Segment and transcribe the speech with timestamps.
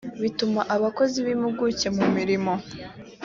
[0.21, 2.53] bituma abakozi b impuguke mu mirimo